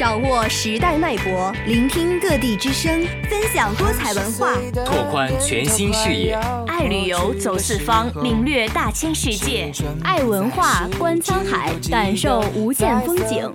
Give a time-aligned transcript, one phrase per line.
[0.00, 6.38] 掌握时代脉搏，聆听各地之声，分享多彩文化，拓宽全新视野。
[6.66, 9.70] 爱旅游，走四方，领略大千世界；
[10.02, 13.52] 爱文化，观沧海，感受无限风景。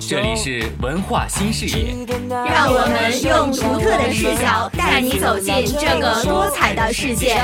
[0.00, 1.94] 这里是文化新视野，
[2.28, 7.40] 让我们用独特的视角带你走进这个多彩的世界。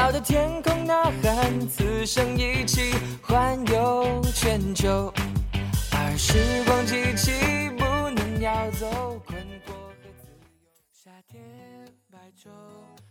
[5.92, 6.34] 而时
[6.66, 7.32] 光机器
[8.40, 10.48] 要走困惑和自由。
[10.90, 12.48] 夏天白昼，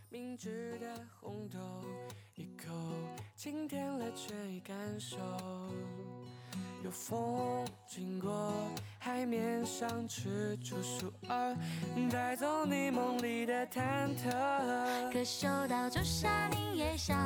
[0.09, 1.59] 明治的红豆，
[2.33, 2.73] 一口
[3.35, 5.17] 清甜了却已感受。
[6.83, 8.51] 有风经过。
[9.11, 11.55] 海面上吃出树儿，
[12.11, 14.31] 带走你梦里的忐忑。
[15.11, 17.17] 可嗅到朱砂，你也想。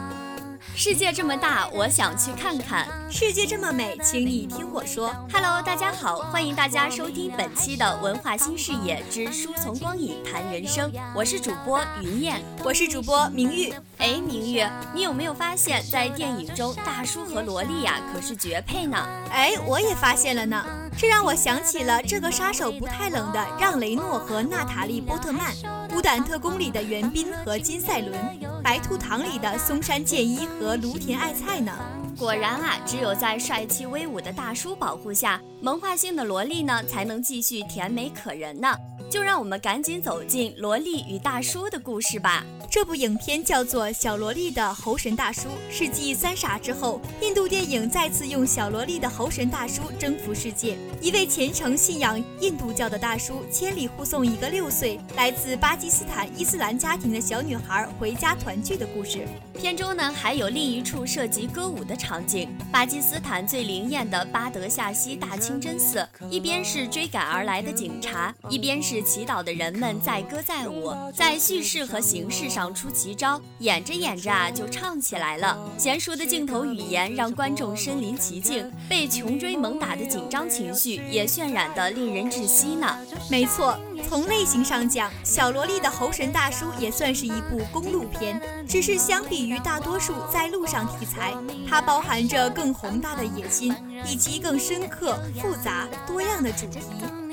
[0.75, 2.87] 世界这么大，我想去看看。
[3.11, 5.13] 世界这么美，请你听我说。
[5.29, 10.89] Hello，大家好，欢迎大家收听本期的文化新视野之书从光影谈人生。
[11.13, 13.73] 我是主播云燕，我是主播明玉。
[13.97, 18.97] 哎，明玉，你有没有发现，在电影中大叔和萝莉呀可是绝配呢？
[19.29, 20.65] 哎，我也发现了呢。
[20.97, 25.53] 这让我想起了这个杀手不太冷的让·雷诺和娜塔莉·波特曼，
[25.89, 28.13] 《孤胆特工》里的袁彬和金赛伦，
[28.61, 31.73] 《白兔糖》里的松山健一和芦田爱菜呢。
[32.17, 38.75] 果然啊，只有在帅气威武的大叔保护下，萌化性的萝莉呢才能继续甜美可人呢。
[39.09, 42.43] 就让我们赶紧走进萝莉与大叔的故事吧。
[42.69, 50.75] 这部影片叫做《小萝莉的猴神大叔》，是继《三傻》之后，印度电影再次用小萝莉的猴神大叔征服世界。
[50.99, 59.27] 一位虔诚信仰印度教的大叔，千里护送一个六岁来自巴基斯坦伊斯兰家庭的小女孩回家团聚的故事。
[59.53, 66.07] 片中呢，还有另一处涉及歌舞的场景——巴基斯坦最灵验的巴德夏西大清真寺。
[66.29, 75.57] 一边是追赶而来的警察，一边是祈祷的人们载歌载舞，在叙事和形式上出奇招，演着演着啊就唱起来了。
[75.77, 82.97] 娴熟的镜头语言让观众身临其境，被穷追猛打的紧张情绪也渲染得令人窒息呢。
[83.29, 91.33] 没错，从类型上讲，《小萝莉的猴神大叔》也算是一部公路片，只是相比于大多数在路上题材，
[91.69, 96.79] 它包含着更宏大的野心，以及更深刻、复杂、多样的主题。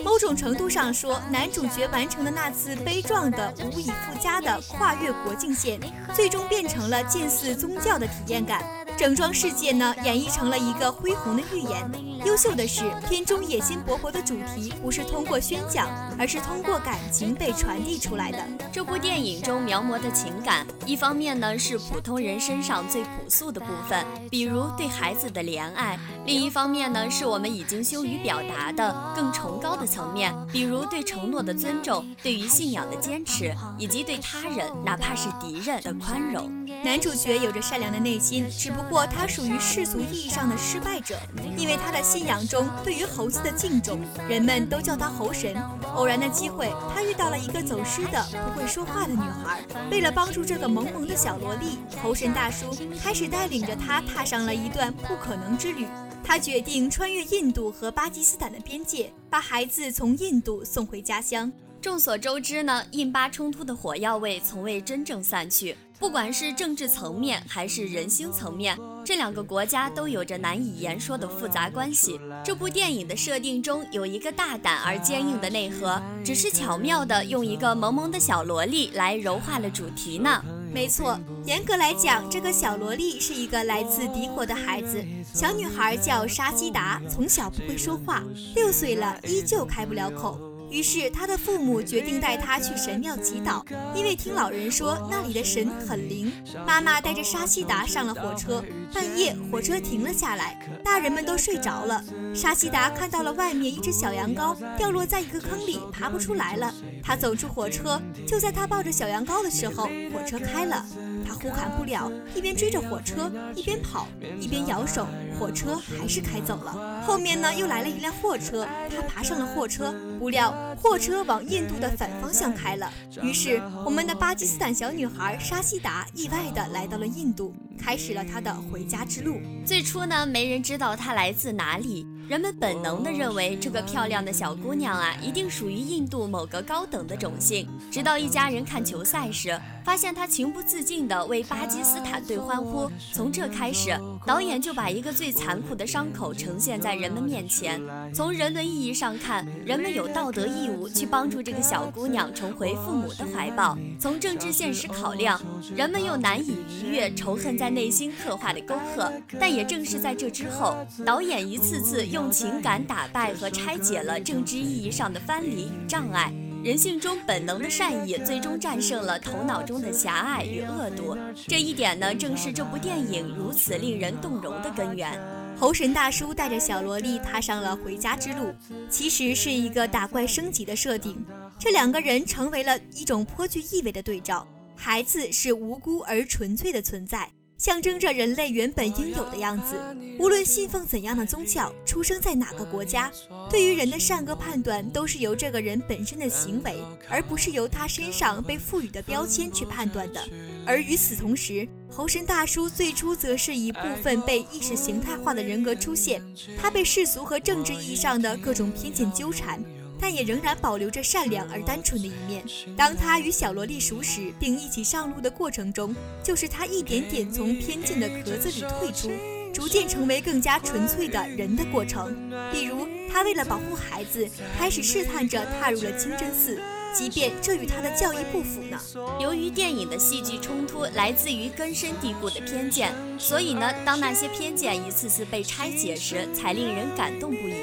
[0.03, 5.79] 某种程度上说，男主角完成的那次悲壮的、无以复加的跨越国境线，
[6.13, 8.65] 最终变成了近似宗教的体验感。
[8.99, 11.89] 整桩事件呢，演绎成了一个恢宏的预言。
[12.25, 15.89] 优秀的是，片中野心勃勃的主题不是通过宣讲，
[16.19, 18.39] 而是通过感情被传递出来的。
[18.71, 36.51] 这部电影中描摹的情感，一方面呢是普通人身上最朴素的部分，比如对孩子的怜爱；另一方面呢是我们已经羞于表达的更崇高的层面，比如对承诺的尊重，对于信仰的坚持，以及对他人，哪怕是敌人的宽容。
[36.85, 41.19] 男主角有着善良的内心，只不过他属于世俗意义上的失败者，
[41.57, 45.55] 因为他的信仰中对于猴子的敬重，人们都叫他猴神。
[45.95, 49.61] 偶然的机会，他遇到了一个走失的不会说话的女孩。
[49.93, 55.87] 为了帮助这个萌萌的小萝莉，猴神大叔开始带领着她踏上了一段不可能之旅。
[56.25, 61.53] 他决定穿越印度和巴基斯坦的边界，把孩子从印度送回家乡。
[61.81, 65.77] 众所周知呢，印巴冲突的火药味从未真正散去。
[66.01, 68.75] 不管是政治层面还是人心层面，
[69.05, 72.19] 这两个国家都有着难以言说的复杂关系。
[72.43, 80.43] 这部电影的设定中有一个大胆而坚硬的内核，只是巧妙的用一个萌萌的小萝莉来柔化了主题呢。
[80.73, 85.05] 没错，严格来讲，这个小萝莉是一个来自敌国的孩子。
[85.35, 88.25] 小女孩叫沙基达，从小不会说话，
[88.55, 90.41] 六岁了依旧开不了口。
[90.71, 93.63] 于是，他的父母决定带他去神庙祈祷，
[93.95, 96.33] 因为听老人说那里的神很灵。
[96.65, 98.65] 妈妈带着沙西达上了火车，
[98.95, 102.03] 半夜火车停了下来，大人们都睡着了。
[102.33, 106.73] 沙西达看到了外面一只小羊羔掉落在一个坑里，爬不出来了。
[107.03, 110.87] 他走出火车，就在他抱着小羊羔的时候，火车开了。
[111.27, 114.09] 他呼喊不了，一边追着火车，一边跑，
[114.41, 115.07] 一边摇手，
[115.39, 117.00] 火车还是开走了。
[117.11, 122.89] 后面呢，又来了一辆货车，他爬上了货车，不料货车往印度的反方向开了。
[123.21, 129.41] 于是，我们的巴基斯坦小女孩沙希达意外的来到了印度，开始了她的回家之路。
[129.67, 132.07] 最初呢，没人知道她来自哪里。
[132.29, 137.69] 人们本能的认为这个漂亮的小姑娘啊，一定属于印度某个高等的种姓。
[137.91, 142.89] 直到一家人看球赛时，发现她情不自禁地为巴基斯坦队欢呼。
[143.13, 147.81] 从这开始，导演就把一个最残酷的伤口呈现在人们面前。
[148.13, 155.41] 从人伦意义上看，人们有道德义务去帮助这个小姑娘重回父母的怀抱；从政治现实考量，
[155.77, 159.13] 人们又难以逾越仇恨在内心刻画的沟壑。
[159.39, 160.77] 但也正是在这之后，
[161.07, 162.29] 导演一次次用。
[162.31, 166.33] 情感打败和拆解了政治意义上的藩篱与障碍，
[166.65, 171.17] 人性中本能的善意最终战胜了头脑中的狭隘与恶毒。
[171.47, 175.21] 这一点呢，正是这部电影如此令人动容的根源。
[175.61, 178.51] 猴神大叔带着小萝莉踏上了回家之路，
[178.89, 181.23] 其实是一个打怪升级的设定。
[181.59, 184.49] 这两个人成为了一种颇具意味的对照。
[184.75, 187.31] 孩子是无辜而纯粹的存在。
[187.61, 189.77] 象征着人类原本应有的样子。
[190.19, 193.13] 无论信奉怎样的宗教，出生在哪个国家，
[193.51, 200.27] 对于人的善恶判断都是由这个人本身的行为，而不是由他身上被赋予的标签去判断的。
[200.65, 206.23] 而与此同时，猴神大叔最初则是一部分被意识形态化的人格出现，
[206.59, 209.63] 他被世俗和政治意义上的各种偏见纠缠。
[210.01, 212.45] 但也仍然保留着善良而单纯的一面。
[212.77, 219.11] 当他与小萝莉熟识并一起上路的过程中，就是他一点点从偏见的壳子里退出，
[219.53, 222.31] 逐渐成为更加纯粹的人的过程。
[222.51, 224.27] 比如，他为了保护孩子，
[224.59, 226.61] 开始试探着踏入了清真寺。
[226.93, 228.79] 即便这与他的教义不符呢？
[229.21, 237.55] 由于电影的戏剧冲突来自于根深蒂固的偏见，所以呢，当那些偏见一次次被拆解时，才令人感动不已。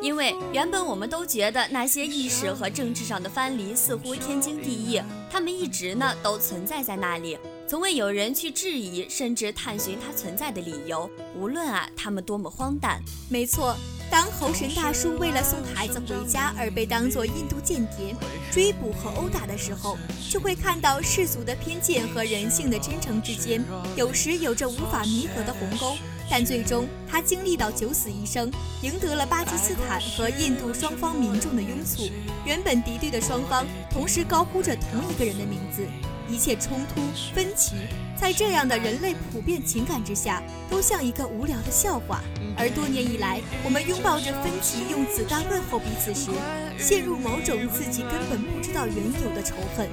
[0.00, 5.00] 因为原本我们都觉得那些意识和政治上的藩篱似乎天经地义，
[5.30, 7.38] 他们一直呢都存在在那里，
[7.68, 13.00] 从未有人去质疑甚至探寻它存在的理由，无论啊他们多么荒诞。
[13.28, 13.76] 没错。
[14.10, 18.14] 当猴神大叔为了送孩子回家而被当作印度间谍
[18.50, 19.98] 追捕和殴打的时候，
[20.30, 23.62] 就会看到世俗的偏见和人性的真诚之间，
[23.96, 25.96] 有时有着无法弥合的鸿沟。
[26.28, 28.50] 但最终，他经历到九死一生，
[28.82, 32.10] 赢得了巴基斯坦和印度双方民众的拥簇。
[32.44, 35.86] 原本敌对的双方同时高呼着同一个人的名字，
[36.28, 37.00] 一切冲突
[37.34, 37.76] 分歧。
[38.18, 42.22] 在这样的人类普遍情感之下，都像一个无聊的笑话。
[42.56, 46.30] 而多年以来，我们拥抱着分歧，用子弹问候彼此时，
[46.78, 49.88] 陷入某种自己根本不知道缘由的仇恨。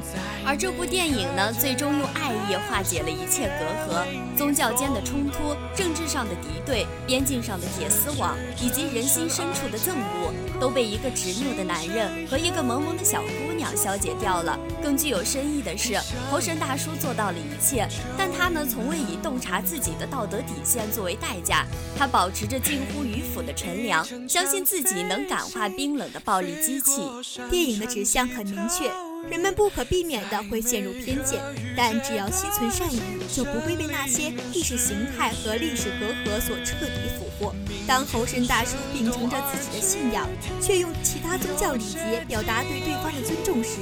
[0.45, 4.05] 而这部电影呢，最终用爱意化解了一切隔阂，
[4.37, 14.59] 宗教间的冲突、政治上的敌对、边境上的铁丝网，以及人心深处的憎恶，都被一个执拗的男人和一个萌萌的小姑娘消解掉了。
[14.81, 15.97] 更具有深意的是，
[16.29, 17.87] 猴神大叔做到了一切。
[18.17, 21.65] 但他呢，从未以洞察自己的道德底线作为代价。
[21.97, 27.01] 他保持着近乎迂腐的纯良，相信自己能感化冰冷的暴力机机器。
[27.49, 28.91] 电影的指向很明确，
[29.29, 31.41] 人们不可避免地会陷入偏见，
[31.75, 32.99] 但只要心存善意，
[33.33, 37.53] 就不会被那些意识形态和历史隔阂所彻底俘获。
[37.87, 40.27] 当猴神大叔秉承着自己的信仰，
[40.61, 43.77] 却用其他宗教礼节表达对对方的尊重时，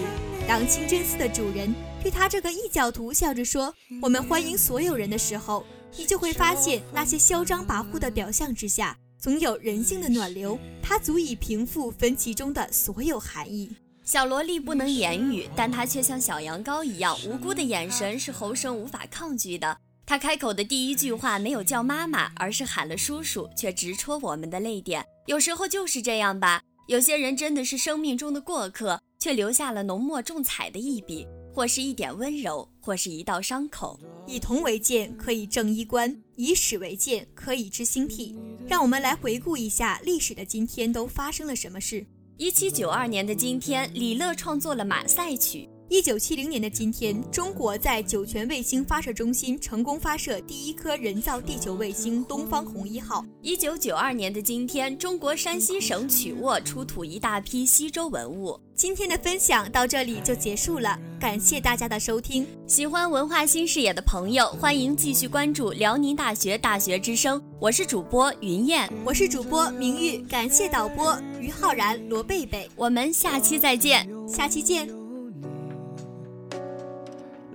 [0.48, 1.74] 当清真寺的主人。
[2.02, 3.72] 对他这个异教徒笑着说
[4.02, 5.64] ：“我们欢迎所有人的时候，
[5.96, 13.70] 你就会发现那些嚣张跋扈的表象之下，总有人性的暖流，它足以平复分歧中的所有寒意。”
[14.04, 19.78] 小萝莉不能言语，但她却像小羊羔一样无辜的眼神是猴生无法抗拒的。
[20.08, 25.06] 她开口的第一句话没有叫妈妈，而是喊了叔叔，却直戳我们的泪点。
[25.28, 31.28] 有时候就是这样吧，有些人真的是生命中的过客，却留下了浓墨重彩的一笔。
[31.54, 34.00] 或是一点温柔，或是一道伤口。
[34.28, 38.36] 以铜为鉴，可以正衣冠；以史为鉴，可以知兴替。
[38.68, 42.06] 让我们来回顾一下历史的今天都发生了什么事。
[42.38, 45.68] 一七九二年的今天，李乐创作了《马赛曲》。
[45.92, 53.26] 一九七零年的今天，中国在酒泉卫星发射中心成功发射第一颗人造地球卫星“东方红一号”。
[53.44, 58.58] 一九九二年的今天，中国山西省曲沃出土一大批西周文物。
[58.74, 62.48] 今天的分享到这里就结束了，感谢大家的收听。
[62.66, 67.44] 喜欢文化新视野的朋友，欢迎继续关注辽宁大学大学之声。
[67.60, 72.70] 我是主播云燕，我是主播明玉，感谢导播于浩然、罗贝贝。
[72.78, 75.01] 我们下期再见，下期见。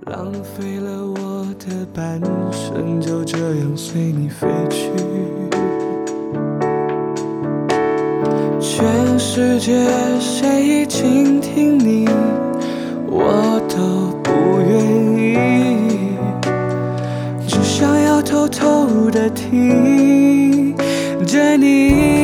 [0.09, 4.89] 浪费了我的半生，就这样随你飞去。
[8.59, 9.85] 全世界
[10.19, 12.07] 谁倾听你，
[13.09, 14.79] 我都不愿
[15.17, 15.37] 意，
[17.45, 20.73] 只想要偷偷的听
[21.25, 22.16] 着你。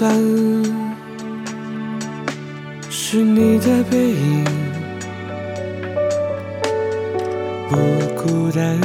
[0.00, 0.08] 心酸，
[2.88, 4.44] 是你的背影
[7.68, 7.76] 不
[8.16, 8.80] 孤单，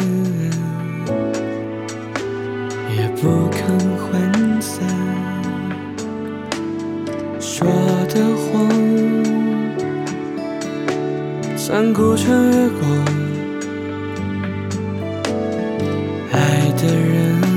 [2.97, 4.83] 也不肯涣散，
[7.39, 7.65] 说
[8.09, 8.67] 的谎，
[11.55, 12.85] 残酷穿越过
[16.33, 16.37] 爱
[16.75, 17.54] 的人。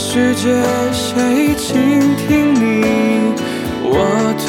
[0.00, 0.48] 世界
[0.92, 2.84] 谁倾听你，
[3.82, 3.96] 我
[4.38, 4.46] 都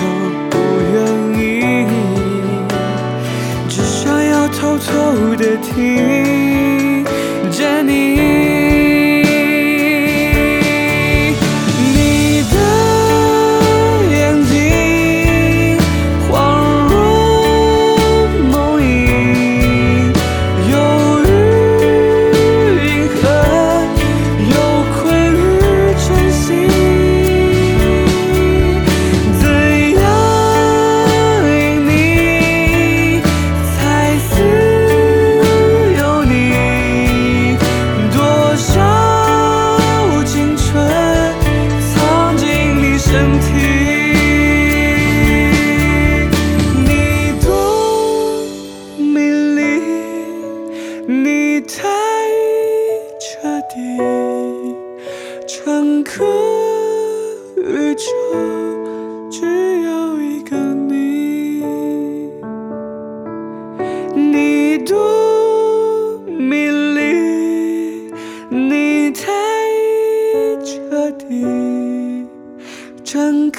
[0.47, 0.55] 不
[0.93, 0.95] 愿
[1.41, 1.41] 意。
[3.67, 7.03] 只想要偷偷的听
[7.49, 8.18] 见你。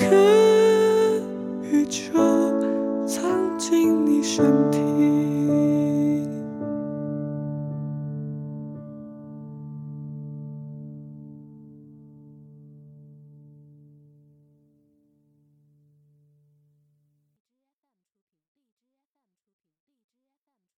[0.00, 0.29] 整